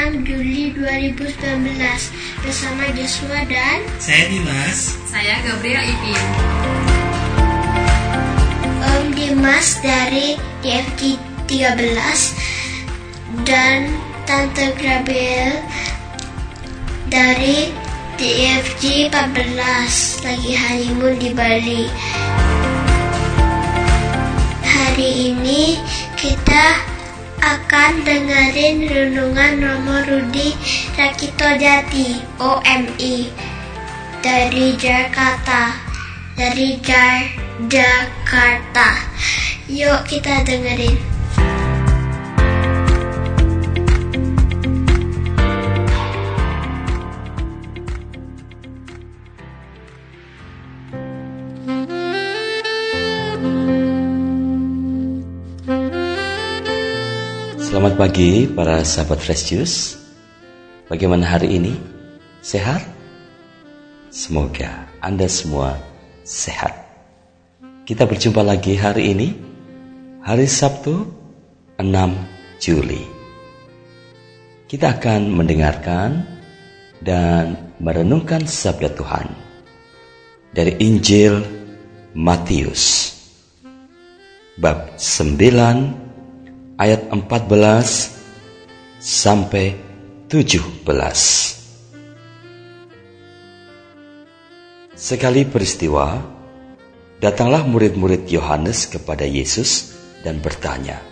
[0.00, 4.96] Kamis Sabtu 6 Juli 2019 bersama Joshua dan Saya Dimas.
[5.04, 6.24] Saya Gabriel Ipin.
[8.80, 11.20] Om Dimas dari DFG
[11.52, 13.92] 13 dan
[14.24, 15.60] Tante Gabriel
[17.12, 17.68] dari
[18.16, 21.84] DFG 14 lagi honeymoon di Bali.
[24.64, 25.76] Hari ini
[26.16, 26.89] kita
[27.40, 30.52] akan dengerin renungan Romo Rudi
[30.94, 33.32] Rakito Jati OMI
[34.20, 35.72] dari Jakarta
[36.36, 36.76] dari
[37.68, 38.88] Jakarta.
[39.68, 41.09] Yuk kita dengerin
[57.70, 59.94] Selamat pagi para sahabat Fresh Juice.
[60.90, 61.78] Bagaimana hari ini?
[62.42, 62.82] Sehat?
[64.10, 65.78] Semoga Anda semua
[66.26, 66.74] sehat.
[67.86, 69.38] Kita berjumpa lagi hari ini,
[70.18, 71.06] hari Sabtu
[71.78, 71.86] 6
[72.58, 73.06] Juli.
[74.66, 76.26] Kita akan mendengarkan
[76.98, 79.30] dan merenungkan sabda Tuhan
[80.50, 81.38] dari Injil
[82.18, 83.14] Matius
[84.58, 86.09] bab 9
[86.80, 88.16] ayat 14
[88.96, 89.76] sampai
[90.32, 90.88] 17.
[94.96, 96.16] Sekali peristiwa,
[97.20, 99.92] datanglah murid-murid Yohanes kepada Yesus
[100.24, 101.04] dan bertanya,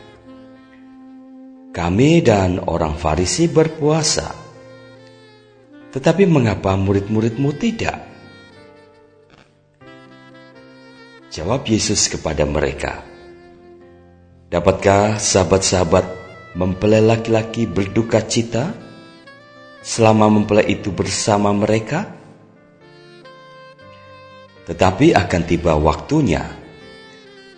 [1.77, 4.33] "Kami dan orang Farisi berpuasa,
[5.93, 8.09] tetapi mengapa murid-muridmu tidak?"
[11.29, 13.08] Jawab Yesus kepada mereka,
[14.49, 16.09] Dapatkah sahabat-sahabat
[16.57, 18.73] mempelai laki-laki berduka cita
[19.85, 22.09] selama mempelai itu bersama mereka?
[24.65, 26.49] Tetapi akan tiba waktunya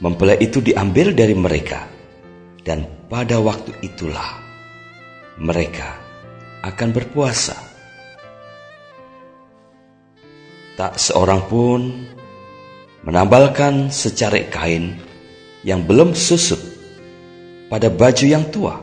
[0.03, 1.87] mempelai itu diambil dari mereka
[2.67, 4.43] dan pada waktu itulah
[5.39, 5.95] mereka
[6.67, 7.55] akan berpuasa.
[10.75, 11.81] Tak seorang pun
[13.07, 14.99] menambalkan secarik kain
[15.63, 16.70] yang belum susut
[17.71, 18.75] pada baju yang tua.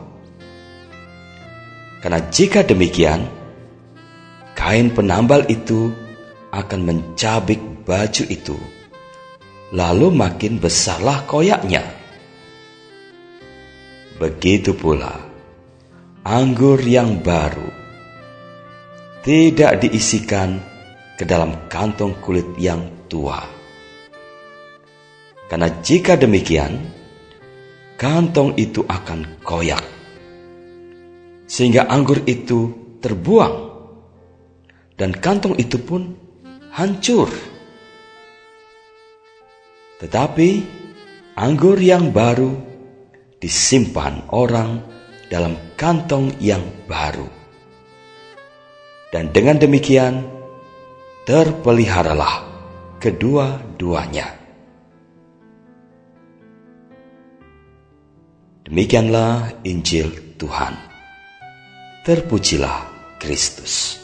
[2.00, 3.28] Karena jika demikian,
[4.56, 5.92] kain penambal itu
[6.48, 8.56] akan mencabik baju itu,
[9.76, 11.84] lalu makin besarlah koyaknya.
[14.16, 15.14] Begitu pula,
[16.24, 17.68] anggur yang baru
[19.22, 20.58] tidak diisikan
[21.18, 23.42] ke dalam kantong kulit yang tua.
[25.50, 26.97] Karena jika demikian,
[27.98, 29.82] kantong itu akan koyak,
[31.50, 32.70] sehingga anggur itu
[33.02, 33.74] terbuang,
[34.94, 36.14] dan kantong itu pun
[36.70, 37.26] hancur.
[39.98, 40.48] Tetapi
[41.34, 42.54] anggur yang baru
[43.42, 44.78] disimpan orang
[45.26, 47.26] dalam kantong yang baru,
[49.10, 50.22] dan dengan demikian
[51.26, 52.46] terpeliharalah
[53.02, 54.37] kedua-duanya.
[58.68, 60.76] Demikianlah Injil Tuhan.
[62.04, 62.84] Terpujilah
[63.16, 63.96] Kristus.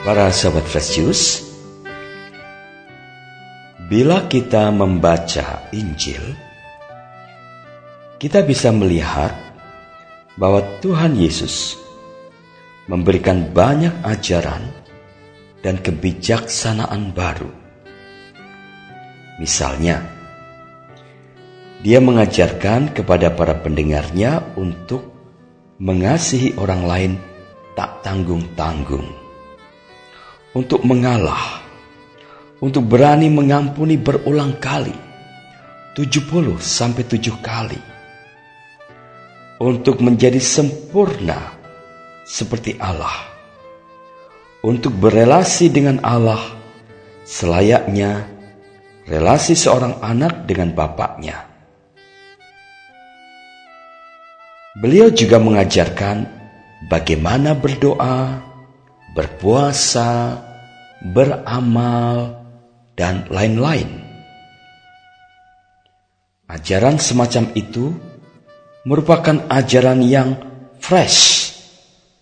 [0.00, 0.96] Para sahabat Fresh
[3.84, 6.24] bila kita membaca Injil,
[8.16, 9.36] kita bisa melihat
[10.40, 11.84] bahwa Tuhan Yesus
[12.86, 14.62] memberikan banyak ajaran
[15.62, 17.50] dan kebijaksanaan baru.
[19.42, 20.00] Misalnya,
[21.82, 25.12] dia mengajarkan kepada para pendengarnya untuk
[25.82, 27.12] mengasihi orang lain
[27.76, 29.04] tak tanggung-tanggung,
[30.56, 31.60] untuk mengalah,
[32.64, 34.94] untuk berani mengampuni berulang kali,
[35.92, 37.82] 70 sampai 7 kali,
[39.60, 41.55] untuk menjadi sempurna
[42.26, 43.14] seperti Allah.
[44.66, 46.42] Untuk berelasi dengan Allah
[47.22, 48.26] selayaknya
[49.06, 51.46] relasi seorang anak dengan bapaknya.
[54.76, 56.26] Beliau juga mengajarkan
[56.90, 58.42] bagaimana berdoa,
[59.14, 60.42] berpuasa,
[61.00, 62.44] beramal,
[62.98, 64.04] dan lain-lain.
[66.50, 67.94] Ajaran semacam itu
[68.84, 70.36] merupakan ajaran yang
[70.78, 71.35] fresh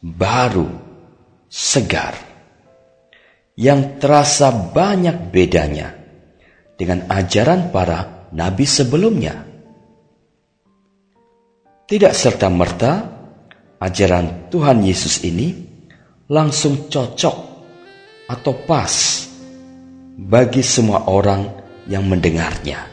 [0.04, 0.68] baru,
[1.48, 2.12] segar,
[3.56, 5.96] yang terasa banyak bedanya
[6.76, 9.48] dengan ajaran para nabi sebelumnya.
[11.88, 12.92] Tidak serta-merta
[13.80, 15.56] ajaran Tuhan Yesus ini
[16.28, 17.36] langsung cocok
[18.28, 18.92] atau pas
[20.20, 21.48] bagi semua orang
[21.88, 22.92] yang mendengarnya.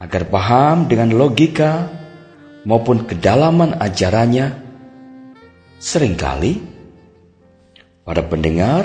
[0.00, 1.88] Agar paham dengan logika
[2.64, 4.69] maupun kedalaman ajarannya,
[5.80, 6.60] sering kali
[8.04, 8.84] para pendengar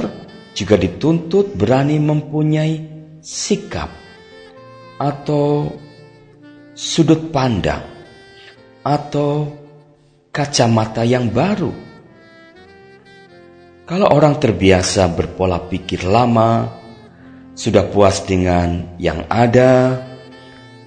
[0.56, 2.88] juga dituntut berani mempunyai
[3.20, 3.92] sikap
[4.96, 5.76] atau
[6.72, 7.84] sudut pandang
[8.80, 9.52] atau
[10.32, 11.76] kacamata yang baru.
[13.86, 16.72] Kalau orang terbiasa berpola pikir lama,
[17.54, 20.00] sudah puas dengan yang ada,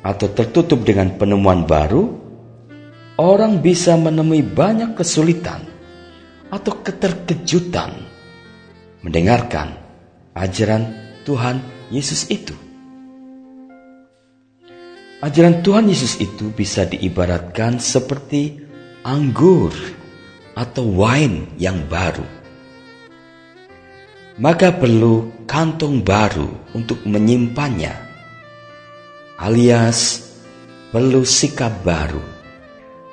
[0.03, 2.11] atau tertutup dengan penemuan baru,
[3.21, 5.68] orang bisa menemui banyak kesulitan
[6.49, 7.93] atau keterkejutan
[9.05, 9.77] mendengarkan
[10.35, 10.89] ajaran
[11.23, 11.61] Tuhan
[11.93, 12.57] Yesus itu.
[15.19, 18.63] Ajaran Tuhan Yesus itu bisa diibaratkan seperti
[19.03, 19.75] anggur
[20.55, 22.23] atau wine yang baru.
[24.39, 27.91] Maka perlu kantong baru untuk menyimpannya,
[29.43, 30.31] alias
[30.95, 32.23] perlu sikap baru,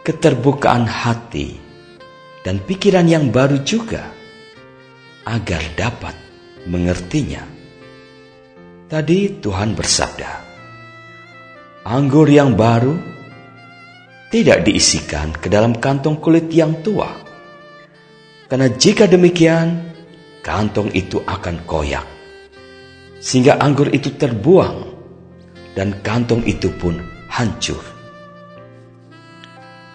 [0.06, 1.65] keterbukaan hati,
[2.46, 4.06] dan pikiran yang baru juga
[5.26, 6.14] agar dapat
[6.70, 7.42] mengertinya.
[8.86, 10.32] Tadi Tuhan bersabda,
[11.90, 12.94] anggur yang baru
[14.30, 17.10] tidak diisikan ke dalam kantong kulit yang tua.
[18.46, 19.90] Karena jika demikian,
[20.46, 22.06] kantong itu akan koyak.
[23.18, 24.86] Sehingga anggur itu terbuang
[25.74, 27.82] dan kantong itu pun hancur.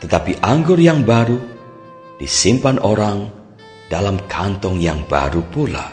[0.02, 1.59] Tetapi anggur yang baru
[2.20, 3.32] disimpan orang
[3.88, 5.88] dalam kantong yang baru pula.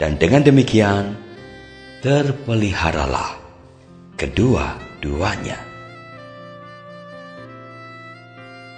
[0.00, 1.14] Dan dengan demikian,
[2.00, 3.36] terpeliharalah
[4.16, 5.60] kedua-duanya.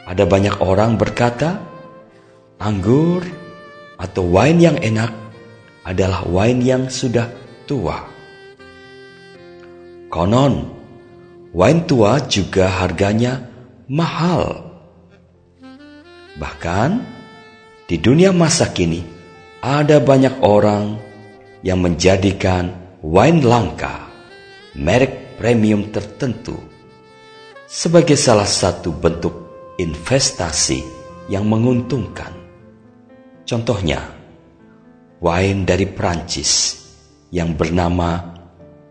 [0.09, 1.63] Ada banyak orang berkata,
[2.59, 3.23] anggur
[3.99, 5.13] atau wine yang enak
[5.87, 7.31] adalah wine yang sudah
[7.69, 7.99] tua.
[10.09, 10.65] Konon,
[11.53, 13.45] wine tua juga harganya
[13.87, 14.68] mahal.
[16.39, 16.91] Bahkan,
[17.91, 19.03] di dunia masa kini,
[19.59, 20.95] ada banyak orang
[21.67, 22.71] yang menjadikan
[23.03, 24.07] wine langka,
[24.79, 26.55] merek premium tertentu,
[27.67, 29.35] sebagai salah satu bentuk
[29.83, 30.79] investasi
[31.27, 32.31] yang menguntungkan.
[33.43, 33.99] Contohnya,
[35.19, 36.79] wine dari Prancis
[37.35, 38.39] yang bernama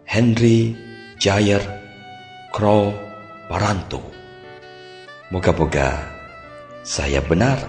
[0.04, 0.76] Henry
[1.16, 1.64] Jayer
[2.52, 2.92] Crow
[3.48, 4.04] Paranto.
[5.32, 6.17] Moga-moga
[6.88, 7.60] saya benar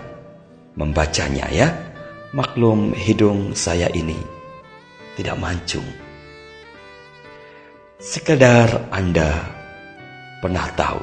[0.78, 1.74] membacanya ya.
[2.30, 4.14] Maklum hidung saya ini
[5.18, 5.82] tidak mancung.
[7.98, 9.42] Sekedar Anda
[10.38, 11.02] pernah tahu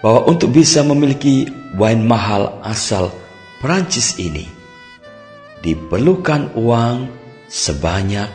[0.00, 1.44] bahwa untuk bisa memiliki
[1.76, 3.12] wine mahal asal
[3.60, 4.48] Perancis ini
[5.60, 7.12] diperlukan uang
[7.52, 8.32] sebanyak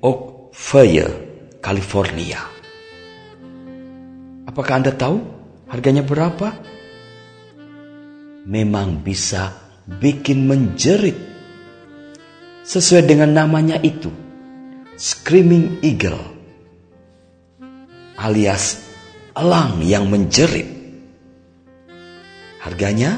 [0.00, 1.12] Oakville,
[1.60, 2.40] California.
[4.48, 5.20] Apakah Anda tahu
[5.68, 6.54] harganya berapa?
[8.48, 9.52] Memang bisa
[9.86, 11.28] bikin menjerit.
[12.60, 14.12] Sesuai dengan namanya itu,
[14.94, 16.40] Screaming Eagle
[18.20, 18.84] alias
[19.32, 20.68] elang yang menjerit.
[22.60, 23.16] Harganya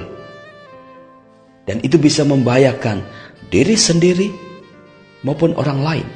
[1.64, 3.06] dan itu bisa membahayakan
[3.48, 4.28] diri sendiri
[5.22, 6.08] maupun orang lain.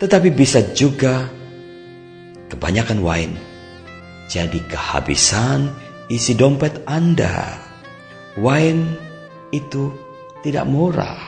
[0.00, 1.28] Tetapi bisa juga
[2.48, 3.36] kebanyakan wine
[4.28, 5.70] jadi kehabisan
[6.08, 7.60] isi dompet Anda.
[8.34, 8.98] Wine
[9.54, 9.94] itu
[10.42, 11.20] tidak murah.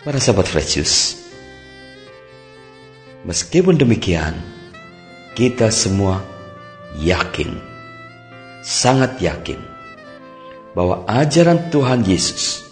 [0.00, 0.80] Para sahabat Fresh
[3.22, 4.32] meskipun demikian,
[5.40, 6.20] kita semua
[7.00, 7.56] yakin,
[8.60, 9.56] sangat yakin,
[10.76, 12.68] bahwa ajaran Tuhan Yesus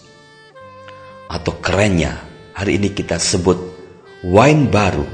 [1.32, 2.20] atau kerennya
[2.52, 3.56] hari ini kita sebut
[4.20, 5.08] wine baru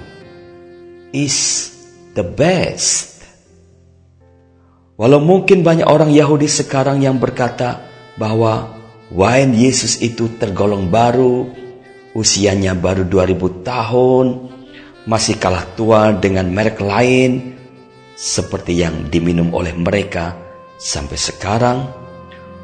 [1.14, 1.70] is
[2.18, 3.22] the best.
[4.98, 7.86] Walau mungkin banyak orang Yahudi sekarang yang berkata
[8.18, 8.82] bahwa
[9.14, 11.54] wine Yesus itu tergolong baru,
[12.18, 14.26] usianya baru 2000 tahun,
[15.04, 17.54] masih kalah tua dengan merek lain
[18.16, 20.32] seperti yang diminum oleh mereka
[20.80, 21.78] sampai sekarang,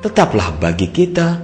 [0.00, 1.36] tetaplah bagi kita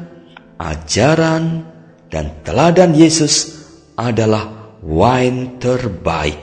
[0.57, 1.69] ajaran
[2.09, 3.67] dan teladan Yesus
[3.99, 6.41] adalah wine terbaik.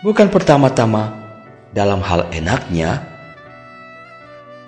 [0.00, 1.12] Bukan pertama-tama
[1.72, 3.04] dalam hal enaknya,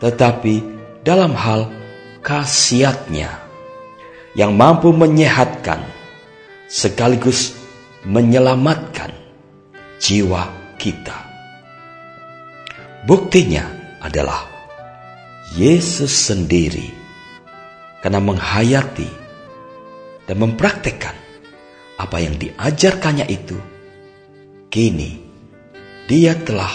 [0.00, 0.61] tetapi
[1.00, 1.73] dalam hal
[2.21, 3.33] khasiatnya
[4.37, 5.81] yang mampu menyehatkan
[6.69, 7.56] sekaligus
[8.07, 9.11] menyelamatkan
[9.99, 10.47] jiwa
[10.79, 11.19] kita.
[13.03, 13.67] Buktinya
[13.99, 14.47] adalah
[15.59, 16.87] Yesus sendiri
[18.03, 19.11] karena menghayati
[20.27, 21.15] dan mempraktekkan
[21.99, 23.59] apa yang diajarkannya itu
[24.71, 25.19] kini
[26.07, 26.71] dia telah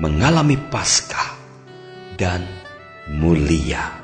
[0.00, 1.36] mengalami Paskah
[2.16, 2.44] dan
[3.12, 3.97] mulia.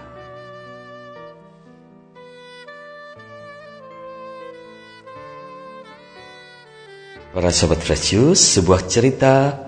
[7.35, 9.59] Para sahabat Fresius, sebuah cerita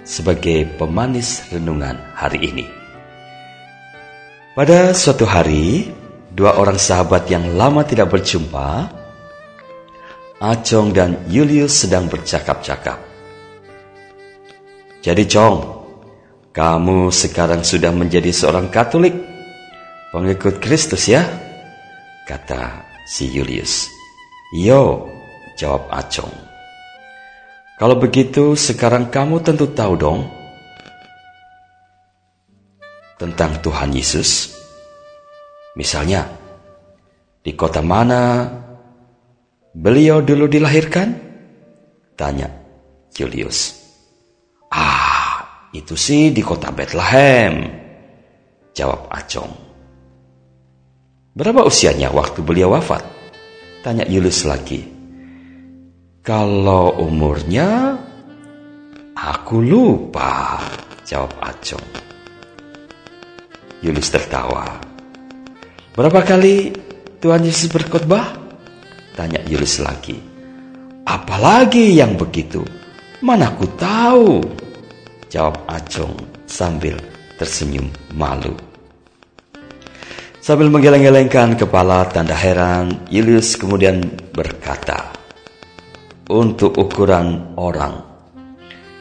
[0.00, 2.64] sebagai pemanis renungan hari ini.
[4.56, 5.92] Pada suatu hari,
[6.32, 8.88] dua orang sahabat yang lama tidak berjumpa,
[10.40, 12.96] Acong dan Julius sedang bercakap-cakap.
[15.04, 15.60] Jadi Chong,
[16.56, 19.12] kamu sekarang sudah menjadi seorang Katolik,
[20.16, 21.28] pengikut Kristus ya?
[22.24, 23.84] Kata si Julius.
[24.56, 25.12] Yo,
[25.60, 26.51] jawab Acong.
[27.82, 30.30] Kalau begitu sekarang kamu tentu tahu dong
[33.18, 34.54] tentang Tuhan Yesus.
[35.74, 36.30] Misalnya,
[37.42, 38.46] di kota mana
[39.74, 41.10] beliau dulu dilahirkan?
[42.14, 42.54] Tanya
[43.10, 43.74] Julius.
[44.70, 47.66] Ah, itu sih di kota Bethlehem.
[48.78, 49.50] Jawab Acong.
[51.34, 53.02] Berapa usianya waktu beliau wafat?
[53.82, 54.91] Tanya Yulus lagi.
[56.22, 57.98] Kalau umurnya,
[59.18, 60.54] aku lupa.
[61.02, 61.82] Jawab Acong.
[63.82, 64.62] Yulus tertawa.
[65.98, 66.70] Berapa kali
[67.18, 68.38] Tuhan Yesus berkhotbah?
[69.18, 70.14] Tanya Yulus lagi.
[71.02, 72.62] Apalagi yang begitu?
[73.18, 74.46] Mana ku tahu?
[75.26, 76.14] Jawab Acong
[76.46, 77.02] sambil
[77.34, 78.54] tersenyum malu.
[80.38, 85.21] Sambil menggeleng-gelengkan kepala tanda heran, Julius kemudian berkata,
[86.32, 88.08] Untuk ukuran orang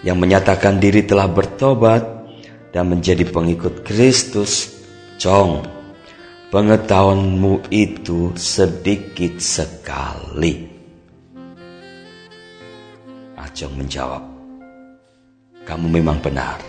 [0.03, 2.03] yang menyatakan diri telah bertobat
[2.75, 4.83] dan menjadi pengikut Kristus,
[5.15, 5.63] Cong,
[6.51, 10.67] pengetahuanmu itu sedikit sekali.
[13.39, 14.23] Ajong menjawab,
[15.63, 16.59] Kamu memang benar.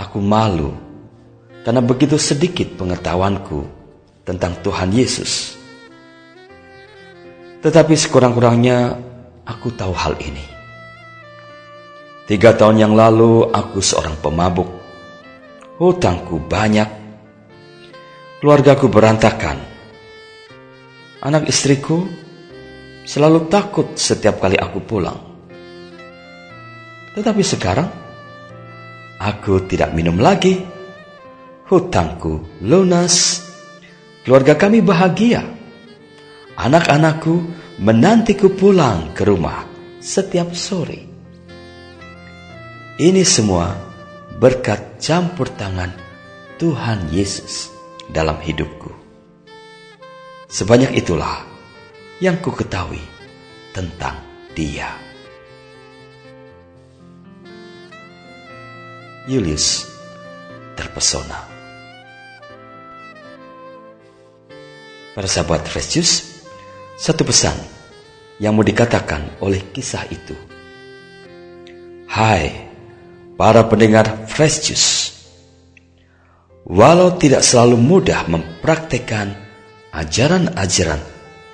[0.00, 0.72] Aku malu
[1.60, 3.68] karena begitu sedikit pengetahuanku
[4.24, 5.60] tentang Tuhan Yesus.
[7.60, 9.09] Tetapi sekurang-kurangnya
[9.50, 10.46] aku tahu hal ini.
[12.30, 14.70] Tiga tahun yang lalu aku seorang pemabuk.
[15.82, 16.86] Hutangku banyak
[18.38, 19.58] keluargaku berantakan.
[21.20, 22.06] Anak istriku
[23.02, 25.18] selalu takut setiap kali aku pulang.
[27.10, 27.90] Tetapi sekarang,
[29.18, 30.62] aku tidak minum lagi.
[31.66, 33.46] Hutangku lunas.
[34.22, 35.42] Keluarga kami bahagia.
[36.54, 37.34] Anak-anakku
[37.80, 39.64] menantiku pulang ke rumah
[40.04, 41.08] setiap sore.
[43.00, 43.72] Ini semua
[44.36, 45.88] berkat campur tangan
[46.60, 47.72] Tuhan Yesus
[48.12, 48.92] dalam hidupku.
[50.44, 51.40] Sebanyak itulah
[52.20, 53.00] yang ku ketahui
[53.72, 54.20] tentang
[54.52, 54.92] Dia.
[59.24, 59.88] Julius
[60.76, 61.48] terpesona.
[65.16, 65.96] Para sahabat Fresh
[67.00, 67.56] satu pesan
[68.36, 70.36] yang mau dikatakan oleh kisah itu.
[72.04, 72.68] Hai,
[73.40, 74.92] para pendengar Fresh Juice.
[76.68, 79.32] Walau tidak selalu mudah mempraktekkan
[79.96, 81.00] ajaran-ajaran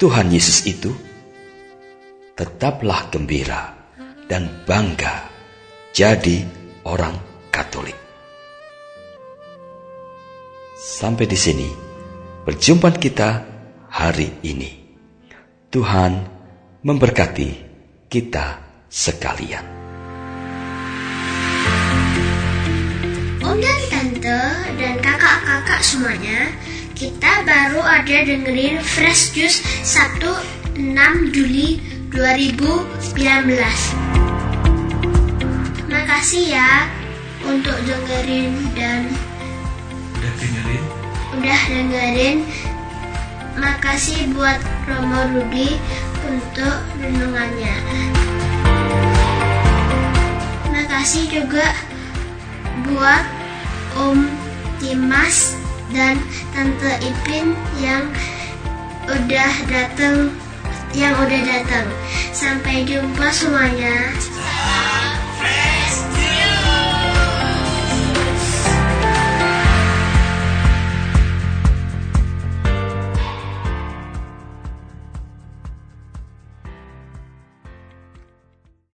[0.02, 0.90] Tuhan Yesus itu,
[2.34, 3.70] tetaplah gembira
[4.26, 5.30] dan bangga
[5.94, 6.42] jadi
[6.90, 7.14] orang
[7.54, 7.96] Katolik.
[10.76, 11.70] Sampai di sini
[12.44, 13.30] perjumpaan kita
[13.88, 14.85] hari ini.
[15.66, 16.22] Tuhan
[16.86, 17.50] memberkati
[18.06, 19.66] kita sekalian.
[23.42, 24.42] Om dan Tante
[24.78, 26.54] dan kakak-kakak semuanya,
[26.94, 30.30] kita baru ada dengerin Fresh Juice Sabtu
[30.78, 31.82] 6 Juli
[32.14, 33.02] 2019.
[35.82, 36.86] Terima kasih ya
[37.42, 39.10] untuk dengerin dan
[40.14, 40.82] Udah dengerin?
[41.36, 42.36] udah dengerin.
[43.56, 45.80] Makasih buat Romo Rudi
[46.28, 47.76] untuk renungannya.
[50.64, 51.64] Terima kasih juga
[52.84, 53.24] buat
[53.96, 54.28] Om
[54.76, 55.56] Dimas
[55.88, 56.20] dan
[56.52, 58.04] Tante Ipin yang
[59.08, 60.30] udah datang
[60.92, 61.86] yang udah datang.
[62.36, 64.12] Sampai jumpa semuanya.